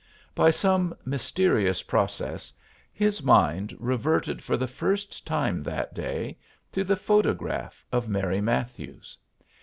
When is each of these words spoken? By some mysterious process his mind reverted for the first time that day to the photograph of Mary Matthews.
By 0.33 0.49
some 0.49 0.95
mysterious 1.05 1.83
process 1.83 2.51
his 2.91 3.21
mind 3.21 3.77
reverted 3.79 4.43
for 4.43 4.57
the 4.57 4.65
first 4.67 5.27
time 5.27 5.61
that 5.61 5.93
day 5.93 6.39
to 6.71 6.83
the 6.83 6.95
photograph 6.97 7.85
of 7.91 8.09
Mary 8.09 8.41
Matthews. 8.41 9.15